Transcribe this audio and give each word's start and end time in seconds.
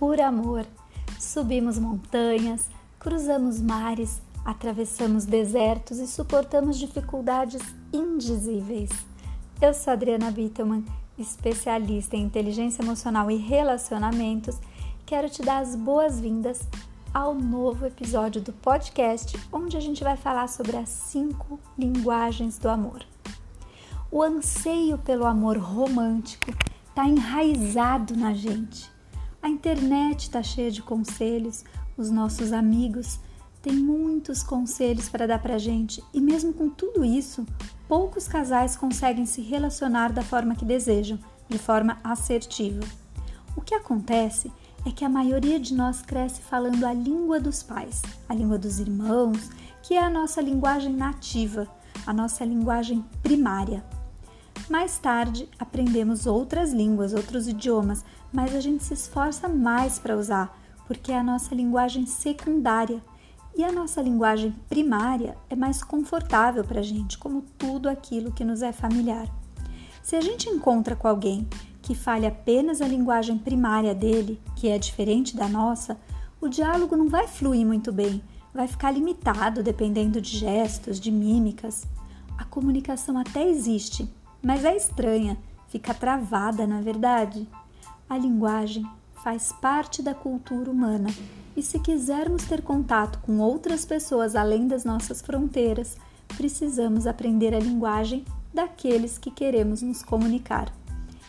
por 0.00 0.18
amor. 0.18 0.66
Subimos 1.18 1.78
montanhas, 1.78 2.70
cruzamos 2.98 3.60
mares, 3.60 4.22
atravessamos 4.42 5.26
desertos 5.26 5.98
e 5.98 6.06
suportamos 6.06 6.78
dificuldades 6.78 7.60
indizíveis. 7.92 8.88
Eu 9.60 9.74
sou 9.74 9.92
Adriana 9.92 10.30
Bittelman, 10.30 10.86
especialista 11.18 12.16
em 12.16 12.22
inteligência 12.22 12.82
emocional 12.82 13.30
e 13.30 13.36
relacionamentos. 13.36 14.58
Quero 15.04 15.28
te 15.28 15.42
dar 15.42 15.58
as 15.58 15.76
boas-vindas 15.76 16.66
ao 17.12 17.34
novo 17.34 17.84
episódio 17.84 18.40
do 18.40 18.54
podcast, 18.54 19.38
onde 19.52 19.76
a 19.76 19.80
gente 19.80 20.02
vai 20.02 20.16
falar 20.16 20.48
sobre 20.48 20.78
as 20.78 20.88
cinco 20.88 21.60
linguagens 21.76 22.56
do 22.56 22.70
amor. 22.70 23.04
O 24.10 24.22
anseio 24.22 24.96
pelo 24.96 25.26
amor 25.26 25.58
romântico 25.58 26.50
está 26.88 27.06
enraizado 27.06 28.16
na 28.16 28.32
gente. 28.32 28.99
A 29.42 29.48
internet 29.48 30.24
está 30.24 30.42
cheia 30.42 30.70
de 30.70 30.82
conselhos, 30.82 31.64
os 31.96 32.10
nossos 32.10 32.52
amigos 32.52 33.18
têm 33.62 33.74
muitos 33.74 34.42
conselhos 34.42 35.08
para 35.08 35.26
dar 35.26 35.40
para 35.40 35.58
gente, 35.58 36.02
e 36.12 36.20
mesmo 36.20 36.52
com 36.52 36.68
tudo 36.68 37.04
isso, 37.04 37.46
poucos 37.88 38.28
casais 38.28 38.76
conseguem 38.76 39.26
se 39.26 39.40
relacionar 39.40 40.12
da 40.12 40.22
forma 40.22 40.54
que 40.54 40.64
desejam, 40.64 41.18
de 41.48 41.58
forma 41.58 41.98
assertiva. 42.04 42.86
O 43.56 43.60
que 43.60 43.74
acontece 43.74 44.52
é 44.86 44.90
que 44.90 45.04
a 45.04 45.08
maioria 45.08 45.58
de 45.58 45.74
nós 45.74 46.00
cresce 46.00 46.40
falando 46.40 46.84
a 46.84 46.92
língua 46.92 47.40
dos 47.40 47.62
pais, 47.62 48.02
a 48.28 48.34
língua 48.34 48.58
dos 48.58 48.78
irmãos, 48.78 49.50
que 49.82 49.94
é 49.94 50.02
a 50.02 50.10
nossa 50.10 50.40
linguagem 50.40 50.94
nativa, 50.94 51.66
a 52.06 52.12
nossa 52.12 52.44
linguagem 52.44 53.04
primária. 53.22 53.84
Mais 54.70 55.00
tarde, 55.00 55.48
aprendemos 55.58 56.28
outras 56.28 56.72
línguas, 56.72 57.12
outros 57.12 57.48
idiomas, 57.48 58.04
mas 58.32 58.54
a 58.54 58.60
gente 58.60 58.84
se 58.84 58.94
esforça 58.94 59.48
mais 59.48 59.98
para 59.98 60.16
usar, 60.16 60.56
porque 60.86 61.10
é 61.10 61.18
a 61.18 61.24
nossa 61.24 61.52
linguagem 61.56 62.06
secundária. 62.06 63.02
E 63.58 63.64
a 63.64 63.72
nossa 63.72 64.00
linguagem 64.00 64.54
primária 64.68 65.36
é 65.50 65.56
mais 65.56 65.82
confortável 65.82 66.62
para 66.62 66.78
a 66.78 66.84
gente, 66.84 67.18
como 67.18 67.42
tudo 67.58 67.88
aquilo 67.88 68.30
que 68.30 68.44
nos 68.44 68.62
é 68.62 68.70
familiar. 68.70 69.26
Se 70.04 70.14
a 70.14 70.20
gente 70.20 70.48
encontra 70.48 70.94
com 70.94 71.08
alguém 71.08 71.48
que 71.82 71.92
fale 71.92 72.24
apenas 72.24 72.80
a 72.80 72.86
linguagem 72.86 73.36
primária 73.38 73.92
dele, 73.92 74.40
que 74.54 74.68
é 74.68 74.78
diferente 74.78 75.36
da 75.36 75.48
nossa, 75.48 75.98
o 76.40 76.46
diálogo 76.46 76.96
não 76.96 77.08
vai 77.08 77.26
fluir 77.26 77.66
muito 77.66 77.90
bem, 77.90 78.22
vai 78.54 78.68
ficar 78.68 78.92
limitado 78.92 79.64
dependendo 79.64 80.20
de 80.20 80.38
gestos, 80.38 81.00
de 81.00 81.10
mímicas. 81.10 81.88
A 82.38 82.44
comunicação 82.44 83.18
até 83.18 83.48
existe, 83.48 84.08
mas 84.42 84.64
é 84.64 84.76
estranha, 84.76 85.36
fica 85.68 85.94
travada, 85.94 86.66
na 86.66 86.80
verdade. 86.80 87.48
A 88.08 88.16
linguagem 88.16 88.84
faz 89.22 89.52
parte 89.52 90.02
da 90.02 90.14
cultura 90.14 90.70
humana 90.70 91.08
e 91.56 91.62
se 91.62 91.78
quisermos 91.78 92.44
ter 92.44 92.62
contato 92.62 93.18
com 93.20 93.38
outras 93.38 93.84
pessoas 93.84 94.34
além 94.34 94.66
das 94.66 94.84
nossas 94.84 95.20
fronteiras, 95.20 95.96
precisamos 96.36 97.06
aprender 97.06 97.54
a 97.54 97.58
linguagem 97.58 98.24
daqueles 98.52 99.18
que 99.18 99.30
queremos 99.30 99.82
nos 99.82 100.02
comunicar. 100.02 100.72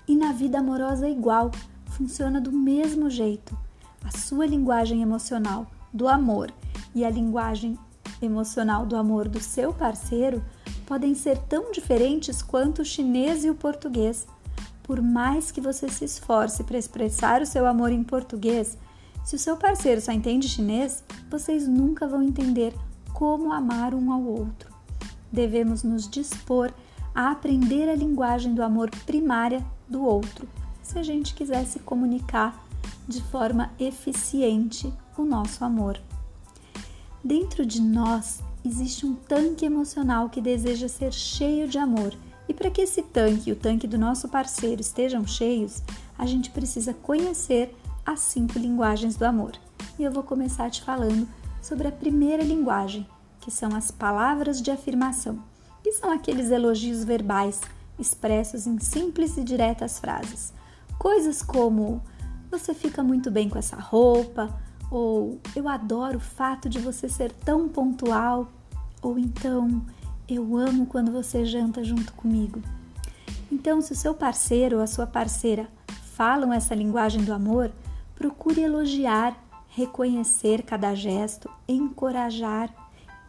E 0.07 0.15
na 0.15 0.31
vida 0.31 0.59
amorosa 0.59 1.07
é 1.07 1.11
igual, 1.11 1.51
funciona 1.85 2.39
do 2.39 2.51
mesmo 2.51 3.09
jeito. 3.09 3.57
A 4.03 4.17
sua 4.17 4.45
linguagem 4.45 5.01
emocional 5.01 5.67
do 5.93 6.07
amor 6.07 6.51
e 6.95 7.03
a 7.03 7.09
linguagem 7.09 7.77
emocional 8.21 8.85
do 8.85 8.95
amor 8.95 9.27
do 9.27 9.39
seu 9.39 9.73
parceiro 9.73 10.43
podem 10.91 11.15
ser 11.15 11.37
tão 11.37 11.71
diferentes 11.71 12.41
quanto 12.41 12.81
o 12.81 12.85
chinês 12.85 13.45
e 13.45 13.49
o 13.49 13.55
português. 13.55 14.27
Por 14.83 15.01
mais 15.01 15.49
que 15.49 15.61
você 15.61 15.87
se 15.87 16.03
esforce 16.03 16.65
para 16.65 16.77
expressar 16.77 17.41
o 17.41 17.45
seu 17.45 17.65
amor 17.65 17.93
em 17.93 18.03
português, 18.03 18.77
se 19.23 19.37
o 19.37 19.39
seu 19.39 19.55
parceiro 19.55 20.01
só 20.01 20.11
entende 20.11 20.49
chinês, 20.49 21.01
vocês 21.29 21.65
nunca 21.65 22.05
vão 22.05 22.21
entender 22.21 22.73
como 23.13 23.53
amar 23.53 23.93
um 23.93 24.11
ao 24.11 24.21
outro. 24.21 24.69
Devemos 25.31 25.81
nos 25.81 26.09
dispor 26.09 26.73
a 27.15 27.31
aprender 27.31 27.87
a 27.87 27.95
linguagem 27.95 28.53
do 28.53 28.61
amor 28.61 28.91
primária 29.05 29.65
do 29.87 30.03
outro, 30.03 30.45
se 30.83 30.99
a 30.99 31.03
gente 31.03 31.33
quiser 31.33 31.65
se 31.67 31.79
comunicar 31.79 32.67
de 33.07 33.21
forma 33.21 33.71
eficiente 33.79 34.93
o 35.17 35.23
nosso 35.23 35.63
amor. 35.63 35.97
Dentro 37.23 37.65
de 37.65 37.81
nós 37.81 38.43
existe 38.63 39.05
um 39.05 39.15
tanque 39.15 39.65
emocional 39.65 40.29
que 40.29 40.41
deseja 40.41 40.87
ser 40.87 41.11
cheio 41.13 41.67
de 41.67 41.77
amor. 41.77 42.13
E 42.47 42.53
para 42.53 42.69
que 42.69 42.81
esse 42.81 43.01
tanque 43.01 43.49
e 43.49 43.53
o 43.53 43.55
tanque 43.55 43.87
do 43.87 43.97
nosso 43.97 44.27
parceiro 44.27 44.81
estejam 44.81 45.25
cheios, 45.25 45.81
a 46.17 46.25
gente 46.25 46.49
precisa 46.49 46.93
conhecer 46.93 47.75
as 48.05 48.19
cinco 48.19 48.59
linguagens 48.59 49.15
do 49.15 49.23
amor. 49.23 49.53
E 49.97 50.03
eu 50.03 50.11
vou 50.11 50.23
começar 50.23 50.69
te 50.69 50.83
falando 50.83 51.27
sobre 51.61 51.87
a 51.87 51.91
primeira 51.91 52.43
linguagem, 52.43 53.07
que 53.39 53.51
são 53.51 53.75
as 53.75 53.91
palavras 53.91 54.61
de 54.61 54.71
afirmação, 54.71 55.39
que 55.83 55.91
são 55.93 56.11
aqueles 56.11 56.51
elogios 56.51 57.03
verbais 57.03 57.61
expressos 57.97 58.65
em 58.65 58.79
simples 58.79 59.37
e 59.37 59.43
diretas 59.43 59.99
frases. 59.99 60.53
Coisas 60.97 61.41
como: 61.41 62.01
você 62.49 62.73
fica 62.73 63.03
muito 63.03 63.31
bem 63.31 63.47
com 63.47 63.57
essa 63.57 63.77
roupa, 63.77 64.49
ou 64.91 65.39
eu 65.55 65.69
adoro 65.69 66.17
o 66.17 66.21
fato 66.21 66.67
de 66.67 66.77
você 66.77 67.07
ser 67.07 67.31
tão 67.31 67.69
pontual, 67.69 68.51
ou 69.01 69.17
então 69.17 69.81
eu 70.27 70.57
amo 70.57 70.85
quando 70.85 71.11
você 71.11 71.45
janta 71.45 71.83
junto 71.83 72.13
comigo. 72.13 72.61
Então, 73.49 73.81
se 73.81 73.93
o 73.93 73.95
seu 73.95 74.13
parceiro 74.13 74.77
ou 74.77 74.83
a 74.83 74.87
sua 74.87 75.07
parceira 75.07 75.67
falam 76.13 76.51
essa 76.53 76.75
linguagem 76.75 77.23
do 77.23 77.33
amor, 77.33 77.71
procure 78.15 78.61
elogiar, 78.61 79.35
reconhecer 79.69 80.63
cada 80.63 80.93
gesto, 80.93 81.49
encorajar 81.67 82.69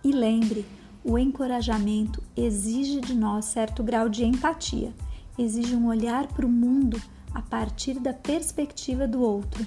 e 0.04 0.10
lembre, 0.10 0.66
o 1.04 1.18
encorajamento 1.18 2.22
exige 2.36 3.00
de 3.00 3.14
nós 3.14 3.46
certo 3.46 3.82
grau 3.82 4.08
de 4.08 4.24
empatia, 4.24 4.92
exige 5.38 5.74
um 5.74 5.86
olhar 5.86 6.26
para 6.26 6.46
o 6.46 6.48
mundo 6.48 7.00
a 7.34 7.40
partir 7.40 7.98
da 7.98 8.12
perspectiva 8.12 9.06
do 9.06 9.20
outro. 9.20 9.66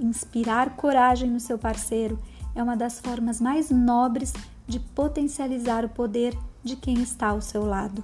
Inspirar 0.00 0.76
coragem 0.76 1.30
no 1.30 1.38
seu 1.38 1.58
parceiro 1.58 2.18
é 2.54 2.62
uma 2.62 2.74
das 2.74 2.98
formas 2.98 3.38
mais 3.38 3.70
nobres 3.70 4.32
de 4.66 4.80
potencializar 4.80 5.84
o 5.84 5.90
poder 5.90 6.34
de 6.64 6.74
quem 6.74 7.02
está 7.02 7.28
ao 7.28 7.42
seu 7.42 7.66
lado. 7.66 8.02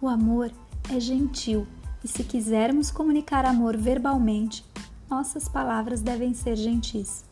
O 0.00 0.08
amor 0.08 0.50
é 0.90 0.98
gentil 0.98 1.66
e, 2.02 2.08
se 2.08 2.24
quisermos 2.24 2.90
comunicar 2.90 3.44
amor 3.44 3.76
verbalmente, 3.76 4.64
nossas 5.10 5.46
palavras 5.46 6.00
devem 6.00 6.32
ser 6.32 6.56
gentis. 6.56 7.26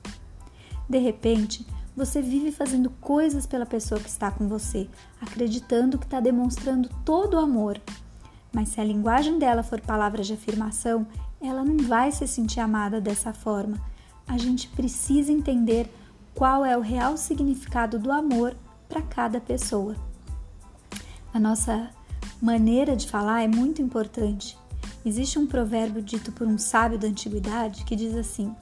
De 0.86 0.98
repente, 0.98 1.66
você 1.96 2.20
vive 2.20 2.52
fazendo 2.52 2.90
coisas 3.00 3.46
pela 3.46 3.64
pessoa 3.64 3.98
que 3.98 4.10
está 4.10 4.30
com 4.30 4.46
você, 4.46 4.90
acreditando 5.22 5.98
que 5.98 6.04
está 6.04 6.20
demonstrando 6.20 6.90
todo 7.02 7.34
o 7.34 7.40
amor. 7.40 7.80
Mas 8.52 8.68
se 8.68 8.80
a 8.80 8.84
linguagem 8.84 9.38
dela 9.38 9.62
for 9.62 9.80
palavras 9.80 10.26
de 10.26 10.34
afirmação, 10.34 11.06
ela 11.46 11.64
não 11.64 11.78
vai 11.78 12.12
se 12.12 12.26
sentir 12.26 12.60
amada 12.60 13.00
dessa 13.00 13.32
forma. 13.32 13.78
A 14.26 14.36
gente 14.36 14.68
precisa 14.68 15.32
entender 15.32 15.88
qual 16.34 16.64
é 16.64 16.76
o 16.76 16.80
real 16.80 17.16
significado 17.16 17.98
do 17.98 18.12
amor 18.12 18.56
para 18.88 19.02
cada 19.02 19.40
pessoa. 19.40 19.96
A 21.32 21.38
nossa 21.38 21.90
maneira 22.40 22.96
de 22.96 23.08
falar 23.08 23.42
é 23.42 23.48
muito 23.48 23.80
importante. 23.80 24.58
Existe 25.04 25.38
um 25.38 25.46
provérbio 25.46 26.02
dito 26.02 26.32
por 26.32 26.46
um 26.46 26.58
sábio 26.58 26.98
da 26.98 27.06
antiguidade 27.06 27.84
que 27.84 27.96
diz 27.96 28.14
assim: 28.14 28.54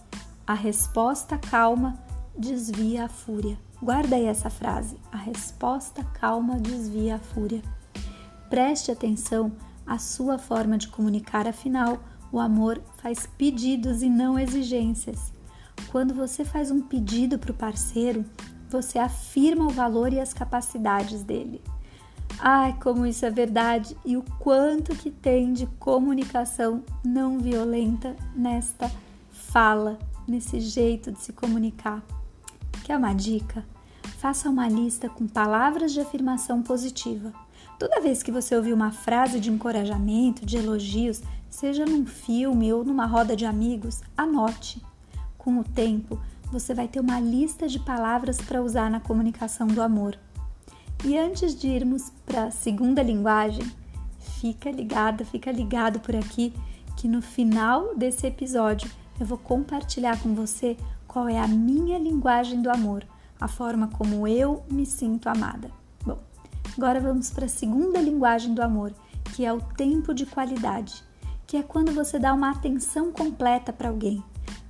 A 0.46 0.54
resposta 0.54 1.38
calma 1.38 1.98
desvia 2.36 3.04
a 3.04 3.08
fúria. 3.08 3.58
Guarda 3.82 4.16
aí 4.16 4.26
essa 4.26 4.50
frase: 4.50 4.98
A 5.10 5.16
resposta 5.16 6.04
calma 6.04 6.56
desvia 6.58 7.16
a 7.16 7.18
fúria. 7.18 7.62
Preste 8.50 8.90
atenção 8.90 9.52
à 9.86 9.98
sua 9.98 10.38
forma 10.38 10.78
de 10.78 10.88
comunicar, 10.88 11.46
afinal, 11.46 11.98
o 12.34 12.40
amor 12.40 12.82
faz 12.96 13.28
pedidos 13.38 14.02
e 14.02 14.08
não 14.10 14.36
exigências. 14.36 15.32
Quando 15.92 16.12
você 16.12 16.44
faz 16.44 16.68
um 16.68 16.80
pedido 16.80 17.38
para 17.38 17.52
o 17.52 17.54
parceiro, 17.54 18.24
você 18.68 18.98
afirma 18.98 19.66
o 19.66 19.70
valor 19.70 20.12
e 20.12 20.18
as 20.18 20.34
capacidades 20.34 21.22
dele. 21.22 21.62
Ai, 22.40 22.76
como 22.82 23.06
isso 23.06 23.24
é 23.24 23.30
verdade 23.30 23.96
e 24.04 24.16
o 24.16 24.24
quanto 24.40 24.96
que 24.96 25.12
tem 25.12 25.52
de 25.52 25.66
comunicação 25.78 26.82
não 27.04 27.38
violenta 27.38 28.16
nesta 28.34 28.90
fala, 29.30 29.96
nesse 30.26 30.58
jeito 30.58 31.12
de 31.12 31.20
se 31.20 31.32
comunicar. 31.32 32.02
Quer 32.82 32.96
uma 32.96 33.14
dica? 33.14 33.64
Faça 34.18 34.50
uma 34.50 34.68
lista 34.68 35.08
com 35.08 35.28
palavras 35.28 35.92
de 35.92 36.00
afirmação 36.00 36.64
positiva. 36.64 37.32
Toda 37.78 38.00
vez 38.00 38.22
que 38.22 38.32
você 38.32 38.56
ouvir 38.56 38.72
uma 38.72 38.90
frase 38.90 39.40
de 39.40 39.50
encorajamento, 39.50 40.46
de 40.46 40.56
elogios, 40.56 41.22
seja 41.50 41.84
num 41.84 42.06
filme 42.06 42.72
ou 42.72 42.84
numa 42.84 43.06
roda 43.06 43.36
de 43.36 43.46
amigos, 43.46 44.02
anote. 44.16 44.82
Com 45.36 45.58
o 45.58 45.64
tempo, 45.64 46.20
você 46.50 46.72
vai 46.72 46.88
ter 46.88 47.00
uma 47.00 47.20
lista 47.20 47.68
de 47.68 47.78
palavras 47.78 48.40
para 48.40 48.62
usar 48.62 48.90
na 48.90 49.00
comunicação 49.00 49.66
do 49.66 49.82
amor. 49.82 50.18
E 51.04 51.18
antes 51.18 51.54
de 51.54 51.68
irmos 51.68 52.10
para 52.24 52.44
a 52.44 52.50
segunda 52.50 53.02
linguagem, 53.02 53.64
fica 54.40 54.70
ligada, 54.70 55.24
fica 55.24 55.52
ligado 55.52 56.00
por 56.00 56.16
aqui 56.16 56.52
que 56.96 57.08
no 57.08 57.20
final 57.20 57.94
desse 57.96 58.26
episódio 58.26 58.90
eu 59.20 59.26
vou 59.26 59.38
compartilhar 59.38 60.20
com 60.22 60.34
você 60.34 60.76
qual 61.06 61.28
é 61.28 61.38
a 61.38 61.46
minha 61.46 61.98
linguagem 61.98 62.60
do 62.62 62.70
amor, 62.70 63.06
a 63.40 63.46
forma 63.46 63.88
como 63.88 64.26
eu 64.26 64.62
me 64.70 64.86
sinto 64.86 65.28
amada. 65.28 65.70
Agora 66.76 67.00
vamos 67.00 67.30
para 67.30 67.46
a 67.46 67.48
segunda 67.48 68.00
linguagem 68.00 68.52
do 68.52 68.62
amor, 68.62 68.92
que 69.34 69.44
é 69.44 69.52
o 69.52 69.60
tempo 69.60 70.12
de 70.12 70.26
qualidade, 70.26 71.04
que 71.46 71.56
é 71.56 71.62
quando 71.62 71.92
você 71.92 72.18
dá 72.18 72.34
uma 72.34 72.50
atenção 72.50 73.12
completa 73.12 73.72
para 73.72 73.88
alguém. 73.88 74.22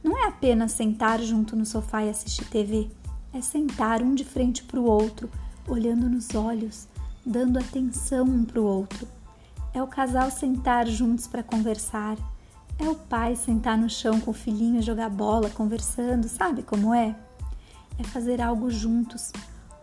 Não 0.02 0.18
é 0.18 0.28
apenas 0.28 0.72
sentar 0.72 1.18
junto 1.20 1.56
no 1.56 1.64
sofá 1.64 2.04
e 2.04 2.10
assistir 2.10 2.44
TV, 2.44 2.90
é 3.32 3.40
sentar 3.40 4.02
um 4.02 4.14
de 4.14 4.24
frente 4.24 4.62
para 4.62 4.78
o 4.78 4.84
outro, 4.84 5.30
olhando 5.66 6.08
nos 6.08 6.34
olhos, 6.34 6.86
dando 7.24 7.58
atenção 7.58 8.26
um 8.26 8.44
para 8.44 8.60
o 8.60 8.64
outro. 8.64 9.08
É 9.72 9.82
o 9.82 9.86
casal 9.86 10.30
sentar 10.30 10.86
juntos 10.86 11.26
para 11.26 11.42
conversar. 11.42 12.16
É 12.78 12.88
o 12.88 12.94
pai 12.94 13.34
sentar 13.34 13.78
no 13.78 13.88
chão 13.88 14.20
com 14.20 14.30
o 14.30 14.34
filhinho 14.34 14.82
jogar 14.82 15.08
bola, 15.08 15.48
conversando, 15.48 16.28
sabe 16.28 16.62
como 16.62 16.92
é? 16.92 17.16
É 17.98 18.04
fazer 18.04 18.42
algo 18.42 18.70
juntos, 18.70 19.32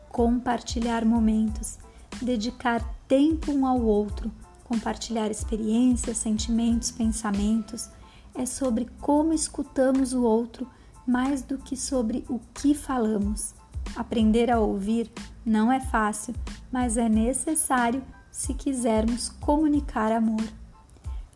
compartilhar 0.09 1.03
momentos, 1.03 1.77
dedicar 2.21 2.83
tempo 3.07 3.51
um 3.51 3.65
ao 3.65 3.81
outro, 3.81 4.31
compartilhar 4.63 5.29
experiências, 5.29 6.17
sentimentos, 6.17 6.91
pensamentos. 6.91 7.89
É 8.33 8.45
sobre 8.45 8.87
como 8.99 9.33
escutamos 9.33 10.13
o 10.13 10.23
outro 10.23 10.67
mais 11.05 11.41
do 11.41 11.57
que 11.57 11.75
sobre 11.75 12.23
o 12.29 12.39
que 12.53 12.73
falamos. 12.73 13.53
Aprender 13.95 14.49
a 14.49 14.59
ouvir 14.59 15.11
não 15.45 15.71
é 15.71 15.79
fácil, 15.79 16.33
mas 16.71 16.95
é 16.97 17.09
necessário 17.09 18.01
se 18.31 18.53
quisermos 18.53 19.29
comunicar 19.29 20.11
amor. 20.11 20.43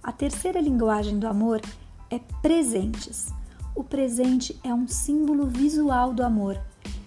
A 0.01 0.11
terceira 0.11 0.61
linguagem 0.61 1.19
do 1.19 1.27
amor 1.27 1.61
é 2.09 2.19
presentes. 2.41 3.33
O 3.75 3.83
presente 3.83 4.57
é 4.63 4.73
um 4.73 4.87
símbolo 4.87 5.47
visual 5.47 6.13
do 6.13 6.23
amor. 6.23 6.57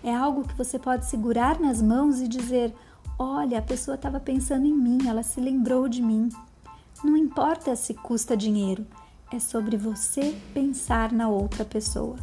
É 0.03 0.15
algo 0.15 0.47
que 0.47 0.55
você 0.55 0.79
pode 0.79 1.07
segurar 1.07 1.59
nas 1.59 1.81
mãos 1.81 2.21
e 2.21 2.29
dizer: 2.29 2.75
Olha, 3.21 3.59
a 3.59 3.63
pessoa 3.63 3.97
estava 3.97 4.21
pensando 4.21 4.65
em 4.65 4.73
mim, 4.73 5.09
ela 5.09 5.25
se 5.25 5.41
lembrou 5.41 5.89
de 5.89 6.01
mim. 6.01 6.29
Não 7.03 7.17
importa 7.17 7.75
se 7.75 7.93
custa 7.93 8.37
dinheiro, 8.37 8.87
é 9.33 9.41
sobre 9.41 9.77
você 9.77 10.41
pensar 10.55 11.11
na 11.11 11.29
outra 11.29 11.65
pessoa. 11.65 12.17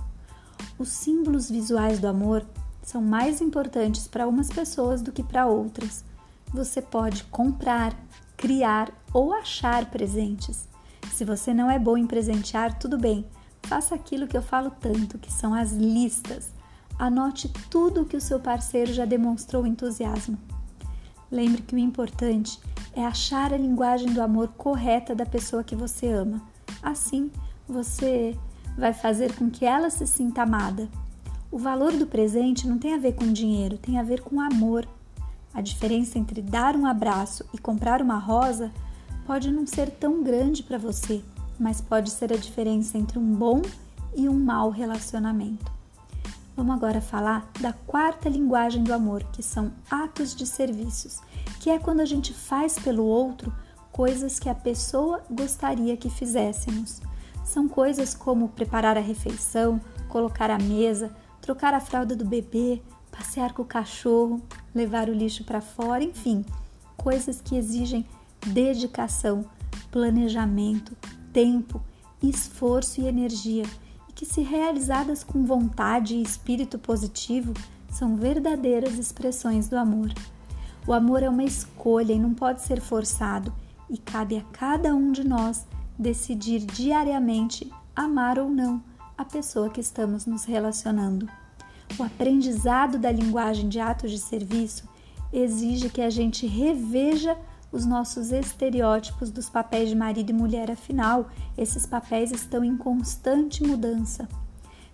Os 0.80 0.88
símbolos 0.88 1.52
visuais 1.52 2.00
do 2.00 2.08
amor 2.08 2.46
são 2.82 3.02
mais 3.02 3.42
importantes 3.42 4.08
para 4.08 4.26
umas 4.26 4.48
pessoas 4.48 5.02
do 5.02 5.12
que 5.12 5.22
para 5.22 5.46
outras. 5.46 6.02
Você 6.54 6.82
pode 6.82 7.26
comprar, 7.26 7.94
criar 8.38 8.90
ou 9.14 9.34
achar 9.34 9.92
presentes. 9.92 10.66
Se 11.12 11.26
você 11.26 11.54
não 11.54 11.70
é 11.70 11.78
bom 11.78 11.98
em 11.98 12.08
presentear, 12.08 12.80
tudo 12.80 12.98
bem. 12.98 13.26
Faça 13.64 13.96
aquilo 13.96 14.28
que 14.28 14.38
eu 14.38 14.42
falo 14.42 14.72
tanto, 14.72 15.18
que 15.18 15.32
são 15.32 15.54
as 15.54 15.74
listas. 15.74 16.52
Anote 16.98 17.50
tudo 17.70 18.04
o 18.04 18.06
que 18.06 18.16
o 18.16 18.22
seu 18.22 18.40
parceiro 18.40 18.94
já 18.94 19.04
demonstrou 19.04 19.68
entusiasmo. 19.68 20.55
Lembre 21.36 21.64
que 21.64 21.76
o 21.76 21.78
importante 21.78 22.58
é 22.96 23.06
achar 23.06 23.54
a 23.54 23.58
linguagem 23.58 24.14
do 24.14 24.22
amor 24.22 24.48
correta 24.58 25.14
da 25.14 25.26
pessoa 25.26 25.66
que 25.66 25.76
você 25.76 26.08
ama. 26.08 26.42
Assim, 26.82 27.30
você 27.68 28.38
vai 28.78 28.94
fazer 28.94 29.36
com 29.36 29.50
que 29.50 29.66
ela 29.66 29.90
se 29.90 30.08
sinta 30.08 30.44
amada. 30.44 30.88
O 31.52 31.58
valor 31.58 31.92
do 31.92 32.08
presente 32.08 32.66
não 32.66 32.78
tem 32.78 32.94
a 32.94 32.98
ver 32.98 33.16
com 33.16 33.34
dinheiro, 33.34 33.78
tem 33.78 34.00
a 34.00 34.04
ver 34.04 34.22
com 34.22 34.40
amor. 34.40 34.88
A 35.54 35.60
diferença 35.60 36.18
entre 36.18 36.42
dar 36.42 36.74
um 36.74 36.86
abraço 36.86 37.44
e 37.54 37.58
comprar 37.58 38.02
uma 38.02 38.18
rosa 38.18 38.72
pode 39.28 39.52
não 39.52 39.68
ser 39.68 39.90
tão 39.90 40.24
grande 40.24 40.64
para 40.64 40.78
você, 40.78 41.22
mas 41.60 41.82
pode 41.82 42.12
ser 42.12 42.32
a 42.32 42.38
diferença 42.38 42.98
entre 42.98 43.20
um 43.20 43.36
bom 43.36 43.62
e 44.16 44.30
um 44.30 44.40
mau 44.40 44.70
relacionamento. 44.70 45.70
Vamos 46.56 46.74
agora 46.74 47.02
falar 47.02 47.52
da 47.60 47.74
quarta 47.74 48.30
linguagem 48.30 48.82
do 48.82 48.94
amor, 48.94 49.24
que 49.26 49.44
são 49.44 49.74
atos 49.92 50.34
de 50.34 50.48
serviços, 50.48 51.20
que 51.60 51.70
é 51.70 51.78
quando 51.78 52.00
a 52.00 52.06
gente 52.06 52.34
faz 52.34 52.80
pelo 52.80 53.04
outro 53.04 53.54
coisas 53.92 54.40
que 54.40 54.48
a 54.48 54.56
pessoa 54.56 55.22
gostaria 55.30 55.98
que 55.98 56.10
fizéssemos. 56.10 57.02
São 57.44 57.68
coisas 57.68 58.14
como 58.14 58.48
preparar 58.48 58.98
a 58.98 59.02
refeição, 59.02 59.82
colocar 60.08 60.50
a 60.50 60.58
mesa, 60.58 61.14
trocar 61.42 61.74
a 61.74 61.82
fralda 61.82 62.16
do 62.16 62.24
bebê, 62.24 62.82
passear 63.12 63.52
com 63.52 63.64
o 63.64 63.66
cachorro, 63.66 64.42
levar 64.74 65.10
o 65.10 65.14
lixo 65.14 65.44
para 65.44 65.60
fora, 65.60 66.06
enfim, 66.06 66.46
coisas 66.96 67.42
que 67.42 67.58
exigem 67.58 68.06
dedicação, 68.48 69.44
planejamento, 69.92 70.96
tempo, 71.34 71.82
esforço 72.24 73.02
e 73.02 73.08
energia 73.08 73.66
que, 74.16 74.26
se 74.26 74.42
realizadas 74.42 75.24
com 75.24 75.46
vontade 75.46 76.16
e 76.16 76.22
espírito 76.22 76.80
positivo, 76.80 77.54
são 77.92 78.16
verdadeiras 78.16 78.98
expressões 78.98 79.68
do 79.68 79.78
amor. 79.78 80.12
O 80.88 80.94
amor 80.94 81.22
é 81.22 81.30
uma 81.30 81.44
escolha 81.44 82.14
e 82.14 82.20
não 82.20 82.34
pode 82.34 82.62
ser 82.62 82.80
forçado, 82.80 83.54
e 83.90 83.98
cabe 83.98 84.38
a 84.38 84.42
cada 84.52 84.96
um 84.96 85.12
de 85.12 85.28
nós 85.28 85.68
decidir 86.00 86.60
diariamente 86.60 87.72
amar 87.96 88.40
ou 88.40 88.50
não 88.50 88.82
a 89.18 89.24
pessoa 89.24 89.70
que 89.70 89.80
estamos 89.80 90.26
nos 90.26 90.46
relacionando. 90.46 91.30
O 91.98 92.04
aprendizado 92.04 92.98
da 92.98 93.12
linguagem 93.12 93.70
de 93.70 93.80
atos 93.80 94.12
de 94.12 94.18
serviço 94.18 94.88
exige 95.32 95.90
que 95.90 96.02
a 96.02 96.10
gente 96.10 96.48
reveja 96.48 97.38
os 97.76 97.86
nossos 97.86 98.32
estereótipos 98.32 99.30
dos 99.30 99.50
papéis 99.50 99.90
de 99.90 99.96
marido 99.96 100.30
e 100.30 100.34
mulher, 100.34 100.72
afinal, 100.72 101.28
esses 101.58 101.86
papéis 101.86 102.32
estão 102.32 102.64
em 102.64 102.78
constante 102.78 103.62
mudança. 103.62 104.30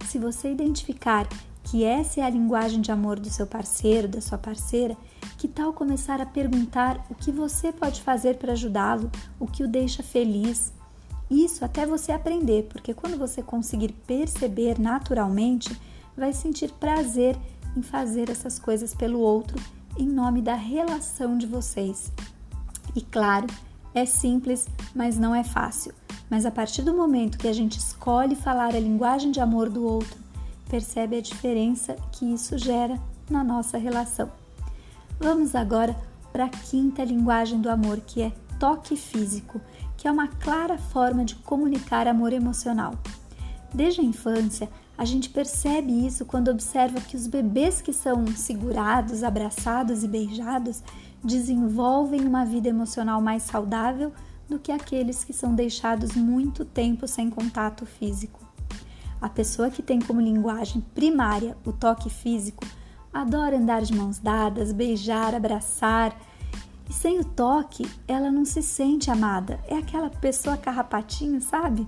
Se 0.07 0.17
você 0.17 0.51
identificar 0.51 1.29
que 1.63 1.83
essa 1.83 2.21
é 2.21 2.23
a 2.23 2.29
linguagem 2.29 2.81
de 2.81 2.91
amor 2.91 3.19
do 3.19 3.29
seu 3.29 3.45
parceiro, 3.45 4.07
da 4.07 4.19
sua 4.19 4.39
parceira, 4.39 4.97
que 5.37 5.47
tal 5.47 5.71
começar 5.73 6.19
a 6.19 6.25
perguntar 6.25 7.05
o 7.07 7.13
que 7.13 7.31
você 7.31 7.71
pode 7.71 8.01
fazer 8.01 8.37
para 8.37 8.53
ajudá-lo, 8.53 9.11
o 9.39 9.45
que 9.45 9.63
o 9.63 9.67
deixa 9.67 10.01
feliz, 10.01 10.73
isso 11.29 11.63
até 11.63 11.85
você 11.85 12.11
aprender, 12.11 12.63
porque 12.63 12.95
quando 12.95 13.15
você 13.15 13.43
conseguir 13.43 13.93
perceber 14.07 14.79
naturalmente, 14.79 15.79
vai 16.17 16.33
sentir 16.33 16.71
prazer 16.71 17.37
em 17.77 17.83
fazer 17.83 18.31
essas 18.31 18.57
coisas 18.57 18.95
pelo 18.95 19.19
outro 19.19 19.55
em 19.99 20.07
nome 20.07 20.41
da 20.41 20.55
relação 20.55 21.37
de 21.37 21.45
vocês. 21.45 22.11
E 22.95 23.01
claro, 23.01 23.47
é 23.93 24.05
simples, 24.05 24.67
mas 24.95 25.17
não 25.17 25.33
é 25.33 25.43
fácil. 25.43 25.93
Mas 26.29 26.45
a 26.45 26.51
partir 26.51 26.81
do 26.81 26.93
momento 26.93 27.37
que 27.37 27.47
a 27.47 27.53
gente 27.53 27.77
escolhe 27.77 28.35
falar 28.35 28.75
a 28.75 28.79
linguagem 28.79 29.31
de 29.31 29.39
amor 29.39 29.69
do 29.69 29.83
outro, 29.85 30.17
percebe 30.69 31.17
a 31.17 31.21
diferença 31.21 31.95
que 32.11 32.25
isso 32.25 32.57
gera 32.57 32.99
na 33.29 33.43
nossa 33.43 33.77
relação. 33.77 34.31
Vamos 35.19 35.55
agora 35.55 35.95
para 36.31 36.45
a 36.45 36.49
quinta 36.49 37.03
linguagem 37.03 37.59
do 37.59 37.69
amor, 37.69 37.99
que 37.99 38.21
é 38.21 38.31
toque 38.57 38.95
físico 38.95 39.59
que 40.01 40.07
é 40.07 40.11
uma 40.11 40.27
clara 40.27 40.79
forma 40.79 41.23
de 41.23 41.35
comunicar 41.35 42.07
amor 42.07 42.33
emocional. 42.33 42.95
Desde 43.71 44.01
a 44.01 44.03
infância, 44.03 44.67
a 44.97 45.05
gente 45.05 45.29
percebe 45.29 46.07
isso 46.07 46.25
quando 46.25 46.49
observa 46.49 46.99
que 46.99 47.15
os 47.15 47.27
bebês 47.27 47.83
que 47.83 47.93
são 47.93 48.25
segurados, 48.25 49.23
abraçados 49.23 50.03
e 50.03 50.07
beijados 50.07 50.81
desenvolvem 51.23 52.21
uma 52.21 52.45
vida 52.45 52.69
emocional 52.69 53.21
mais 53.21 53.43
saudável 53.43 54.11
do 54.49 54.59
que 54.59 54.71
aqueles 54.71 55.23
que 55.23 55.33
são 55.33 55.55
deixados 55.55 56.15
muito 56.15 56.65
tempo 56.65 57.07
sem 57.07 57.29
contato 57.29 57.85
físico. 57.85 58.39
A 59.21 59.29
pessoa 59.29 59.69
que 59.69 59.83
tem 59.83 59.99
como 59.99 60.19
linguagem 60.19 60.81
primária 60.93 61.55
o 61.65 61.71
toque 61.71 62.09
físico 62.09 62.65
adora 63.13 63.57
andar 63.57 63.81
de 63.81 63.93
mãos 63.95 64.17
dadas, 64.17 64.71
beijar, 64.71 65.35
abraçar 65.35 66.17
e 66.89 66.93
sem 66.93 67.19
o 67.19 67.23
toque, 67.23 67.89
ela 68.07 68.31
não 68.31 68.43
se 68.43 68.61
sente 68.61 69.09
amada. 69.09 69.59
É 69.67 69.77
aquela 69.77 70.09
pessoa 70.09 70.57
carrapatinha, 70.57 71.39
sabe? 71.39 71.87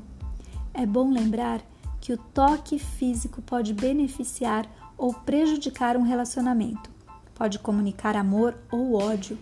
É 0.73 0.85
bom 0.85 1.11
lembrar 1.11 1.61
que 1.99 2.13
o 2.13 2.17
toque 2.17 2.77
físico 2.79 3.41
pode 3.41 3.73
beneficiar 3.73 4.65
ou 4.97 5.13
prejudicar 5.13 5.97
um 5.97 6.03
relacionamento. 6.03 6.92
Pode 7.35 7.59
comunicar 7.59 8.15
amor 8.15 8.55
ou 8.71 8.93
ódio. 8.93 9.37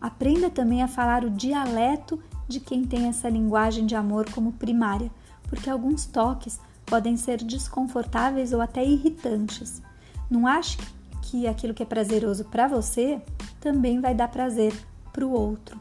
Aprenda 0.00 0.50
também 0.50 0.82
a 0.82 0.88
falar 0.88 1.24
o 1.24 1.30
dialeto 1.30 2.22
de 2.46 2.60
quem 2.60 2.84
tem 2.84 3.06
essa 3.06 3.28
linguagem 3.28 3.86
de 3.86 3.94
amor 3.94 4.30
como 4.30 4.52
primária, 4.52 5.10
porque 5.48 5.68
alguns 5.68 6.06
toques 6.06 6.60
podem 6.86 7.16
ser 7.16 7.38
desconfortáveis 7.38 8.52
ou 8.52 8.60
até 8.60 8.84
irritantes. 8.84 9.82
Não 10.30 10.46
ache 10.46 10.78
que 11.22 11.46
aquilo 11.46 11.74
que 11.74 11.82
é 11.82 11.86
prazeroso 11.86 12.44
para 12.44 12.66
você 12.66 13.20
também 13.60 14.00
vai 14.00 14.14
dar 14.14 14.28
prazer 14.28 14.74
para 15.12 15.26
o 15.26 15.32
outro. 15.32 15.78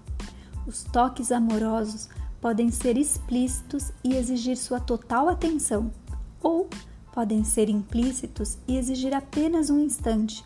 Os 0.65 0.83
toques 0.83 1.31
amorosos 1.31 2.09
podem 2.41 2.69
ser 2.71 2.97
explícitos 2.97 3.91
e 4.03 4.15
exigir 4.15 4.57
sua 4.57 4.79
total 4.79 5.29
atenção, 5.29 5.91
ou 6.41 6.69
podem 7.13 7.43
ser 7.43 7.69
implícitos 7.69 8.57
e 8.67 8.77
exigir 8.77 9.13
apenas 9.13 9.69
um 9.69 9.79
instante. 9.79 10.45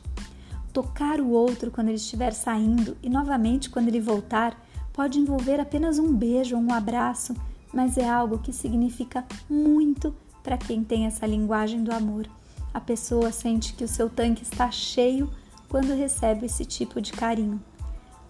Tocar 0.74 1.20
o 1.20 1.30
outro 1.30 1.70
quando 1.72 1.88
ele 1.88 1.98
estiver 1.98 2.32
saindo 2.32 2.98
e 3.04 3.10
novamente 3.10 3.70
quando 3.70 3.88
ele 3.88 4.00
voltar 4.00 4.58
pode 4.94 5.20
envolver 5.20 5.60
apenas 5.60 6.00
um 6.00 6.14
beijo 6.14 6.56
ou 6.56 6.62
um 6.62 6.74
abraço, 6.74 7.36
mas 7.74 7.98
é 7.98 8.10
algo 8.10 8.40
que 8.40 8.54
significa 8.54 9.26
muito 9.50 10.14
para 10.44 10.58
quem 10.58 10.84
tem 10.84 11.06
essa 11.06 11.26
linguagem 11.26 11.84
do 11.84 11.94
amor. 11.94 12.28
A 12.74 12.80
pessoa 12.80 13.32
sente 13.32 13.74
que 13.74 13.84
o 13.84 13.88
seu 13.88 14.10
tanque 14.10 14.44
está 14.44 14.72
cheio 14.72 15.30
quando 15.68 15.96
recebe 15.96 16.46
esse 16.46 16.66
tipo 16.66 17.02
de 17.02 17.12
carinho. 17.12 17.62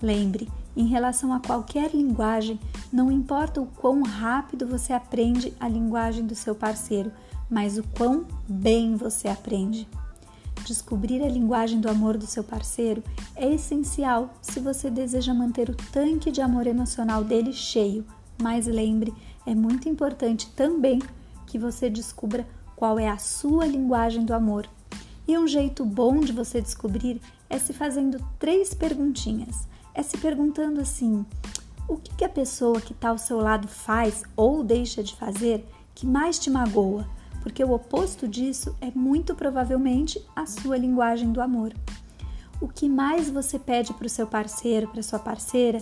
Lembre, 0.02 0.50
em 0.76 0.88
relação 0.88 1.34
a 1.34 1.40
qualquer 1.40 1.92
linguagem, 1.94 2.60
não 2.92 3.12
importa 3.12 3.62
o 3.62 3.66
quão 3.66 4.02
rápido 4.02 4.66
você 4.66 4.94
aprende 4.94 5.54
a 5.60 5.68
linguagem 5.68 6.26
do 6.26 6.34
seu 6.34 6.56
parceiro, 6.56 7.12
mas 7.50 7.78
o 7.78 7.84
quão 7.84 8.26
bem 8.48 8.96
você 8.96 9.28
aprende. 9.28 9.88
Descobrir 10.72 11.22
a 11.22 11.28
linguagem 11.28 11.82
do 11.82 11.90
amor 11.90 12.18
do 12.18 12.26
seu 12.26 12.46
parceiro 12.46 13.04
é 13.36 13.54
essencial 13.54 14.34
se 14.42 14.58
você 14.62 14.90
deseja 14.90 15.34
manter 15.34 15.70
o 15.70 15.76
tanque 15.92 16.32
de 16.32 16.40
amor 16.40 16.66
emocional 16.66 17.26
dele 17.26 17.52
cheio, 17.52 18.06
mas 18.42 18.68
lembre, 18.68 19.14
é 19.46 19.54
muito 19.54 19.90
importante 19.90 20.50
também 20.52 21.02
que 21.46 21.60
você 21.60 21.90
descubra 21.90 22.48
qual 22.74 22.98
é 22.98 23.10
a 23.10 23.18
sua 23.18 23.68
linguagem 23.68 24.24
do 24.24 24.34
amor. 24.34 24.66
E 25.28 25.38
um 25.38 25.46
jeito 25.46 25.84
bom 25.84 26.22
de 26.22 26.32
você 26.32 26.62
descobrir 26.62 27.20
é 27.50 27.60
se 27.60 27.74
fazendo 27.74 28.26
três 28.40 28.74
perguntinhas. 28.74 29.68
É 29.94 30.02
se 30.02 30.18
perguntando 30.20 30.80
assim: 30.80 31.26
o 31.86 31.98
que, 31.98 32.16
que 32.16 32.24
a 32.24 32.30
pessoa 32.30 32.80
que 32.80 32.94
está 32.94 33.10
ao 33.10 33.18
seu 33.18 33.42
lado 33.42 33.68
faz 33.68 34.24
ou 34.38 34.64
deixa 34.64 35.04
de 35.04 35.18
fazer 35.18 35.68
que 35.94 36.08
mais 36.08 36.40
te 36.40 36.50
magoa? 36.50 37.06
Porque 37.42 37.64
o 37.64 37.72
oposto 37.72 38.28
disso 38.28 38.76
é 38.80 38.92
muito 38.94 39.36
provavelmente 39.36 40.24
a 40.36 40.46
sua 40.46 40.78
linguagem 40.78 41.32
do 41.32 41.42
amor. 41.42 41.74
O 42.60 42.68
que 42.68 42.88
mais 42.88 43.30
você 43.30 43.58
pede 43.58 43.94
para 43.94 44.06
o 44.06 44.10
seu 44.10 44.28
parceiro, 44.28 44.88
para 44.88 45.02
sua 45.02 45.20
parceira 45.20 45.80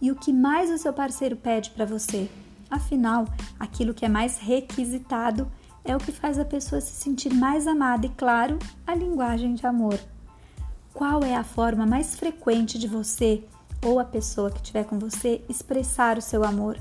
e 0.00 0.10
o 0.10 0.14
que 0.14 0.32
mais 0.32 0.70
o 0.70 0.78
seu 0.78 0.92
parceiro 0.92 1.36
pede 1.36 1.70
para 1.70 1.84
você? 1.84 2.30
Afinal, 2.70 3.26
aquilo 3.58 3.92
que 3.92 4.04
é 4.04 4.08
mais 4.08 4.38
requisitado 4.38 5.50
é 5.84 5.96
o 5.96 5.98
que 5.98 6.12
faz 6.12 6.38
a 6.38 6.44
pessoa 6.44 6.80
se 6.80 6.92
sentir 6.92 7.34
mais 7.34 7.66
amada 7.66 8.06
e, 8.06 8.10
claro, 8.10 8.58
a 8.86 8.94
linguagem 8.94 9.54
de 9.54 9.66
amor. 9.66 9.98
Qual 10.94 11.24
é 11.24 11.34
a 11.34 11.42
forma 11.42 11.84
mais 11.84 12.14
frequente 12.14 12.78
de 12.78 12.86
você 12.86 13.44
ou 13.84 13.98
a 13.98 14.04
pessoa 14.04 14.50
que 14.50 14.58
estiver 14.58 14.84
com 14.84 14.98
você 14.98 15.42
expressar 15.48 16.16
o 16.16 16.22
seu 16.22 16.44
amor? 16.44 16.78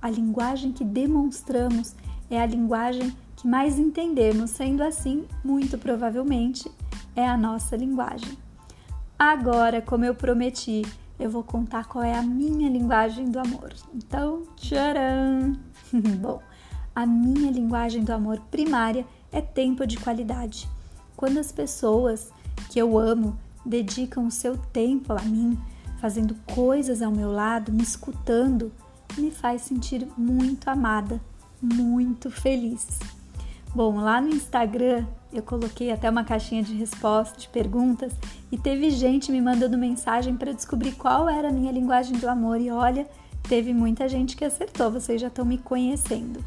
A 0.00 0.08
linguagem 0.08 0.72
que 0.72 0.84
demonstramos 0.84 1.94
é 2.30 2.40
a 2.40 2.46
linguagem 2.46 3.14
que 3.36 3.46
mais 3.46 3.78
entendemos, 3.78 4.50
sendo 4.50 4.82
assim, 4.82 5.26
muito 5.44 5.76
provavelmente, 5.76 6.70
é 7.14 7.26
a 7.26 7.36
nossa 7.36 7.76
linguagem. 7.76 8.36
Agora, 9.18 9.80
como 9.80 10.04
eu 10.04 10.14
prometi, 10.14 10.82
eu 11.18 11.30
vou 11.30 11.42
contar 11.42 11.86
qual 11.86 12.04
é 12.04 12.14
a 12.14 12.22
minha 12.22 12.68
linguagem 12.68 13.30
do 13.30 13.38
amor. 13.38 13.72
Então, 13.94 14.42
tcharam! 14.56 15.56
Bom, 16.20 16.42
a 16.94 17.06
minha 17.06 17.50
linguagem 17.50 18.02
do 18.02 18.12
amor 18.12 18.40
primária 18.50 19.06
é 19.32 19.40
tempo 19.40 19.86
de 19.86 19.96
qualidade. 19.98 20.68
Quando 21.16 21.38
as 21.38 21.50
pessoas 21.50 22.30
que 22.70 22.78
eu 22.78 22.98
amo 22.98 23.38
dedicam 23.64 24.26
o 24.26 24.30
seu 24.30 24.56
tempo 24.56 25.12
a 25.12 25.22
mim, 25.22 25.58
fazendo 25.98 26.34
coisas 26.54 27.00
ao 27.02 27.10
meu 27.10 27.32
lado, 27.32 27.72
me 27.72 27.82
escutando, 27.82 28.70
me 29.16 29.30
faz 29.30 29.62
sentir 29.62 30.06
muito 30.16 30.68
amada, 30.68 31.20
muito 31.60 32.30
feliz. 32.30 32.98
Bom, 33.76 33.96
lá 33.96 34.22
no 34.22 34.30
Instagram 34.30 35.04
eu 35.30 35.42
coloquei 35.42 35.92
até 35.92 36.08
uma 36.08 36.24
caixinha 36.24 36.62
de 36.62 36.74
respostas, 36.74 37.42
de 37.42 37.48
perguntas, 37.50 38.10
e 38.50 38.56
teve 38.56 38.88
gente 38.88 39.30
me 39.30 39.38
mandando 39.38 39.76
mensagem 39.76 40.34
para 40.34 40.54
descobrir 40.54 40.92
qual 40.92 41.28
era 41.28 41.50
a 41.50 41.52
minha 41.52 41.70
linguagem 41.70 42.16
do 42.16 42.26
amor. 42.26 42.58
E 42.58 42.70
olha, 42.70 43.06
teve 43.42 43.74
muita 43.74 44.08
gente 44.08 44.34
que 44.34 44.46
acertou, 44.46 44.90
vocês 44.90 45.20
já 45.20 45.26
estão 45.26 45.44
me 45.44 45.58
conhecendo. 45.58 46.42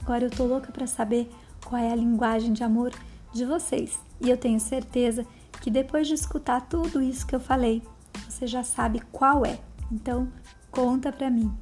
Agora 0.00 0.24
eu 0.24 0.30
tô 0.30 0.46
louca 0.46 0.72
para 0.72 0.86
saber 0.86 1.30
qual 1.62 1.78
é 1.78 1.92
a 1.92 1.94
linguagem 1.94 2.54
de 2.54 2.64
amor 2.64 2.90
de 3.34 3.44
vocês. 3.44 4.00
E 4.18 4.30
eu 4.30 4.38
tenho 4.38 4.58
certeza 4.58 5.26
que 5.60 5.70
depois 5.70 6.08
de 6.08 6.14
escutar 6.14 6.62
tudo 6.62 7.02
isso 7.02 7.26
que 7.26 7.34
eu 7.34 7.40
falei, 7.40 7.82
você 8.26 8.46
já 8.46 8.62
sabe 8.62 9.02
qual 9.12 9.44
é. 9.44 9.58
Então, 9.92 10.26
conta 10.70 11.12
para 11.12 11.28
mim. 11.28 11.52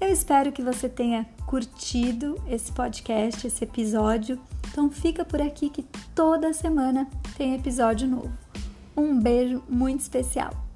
Eu 0.00 0.10
espero 0.10 0.52
que 0.52 0.62
você 0.62 0.88
tenha 0.88 1.26
curtido 1.44 2.40
esse 2.48 2.70
podcast, 2.70 3.46
esse 3.46 3.64
episódio. 3.64 4.38
Então 4.70 4.88
fica 4.90 5.24
por 5.24 5.42
aqui 5.42 5.68
que 5.68 5.82
toda 6.14 6.52
semana 6.52 7.08
tem 7.36 7.54
episódio 7.54 8.06
novo. 8.06 8.32
Um 8.96 9.18
beijo 9.20 9.62
muito 9.68 10.00
especial. 10.00 10.67